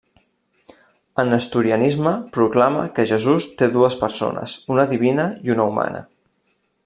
El 1.23 1.27
nestorianisme 1.33 2.13
proclama 2.37 2.87
que 2.95 3.05
Jesús 3.13 3.49
té 3.61 3.69
dues 3.77 3.99
persones, 4.03 4.57
una 4.77 4.87
divina 4.95 5.31
i 5.49 5.55
una 5.57 5.71
humana. 5.73 6.05